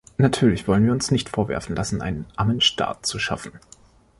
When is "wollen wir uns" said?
0.67-1.11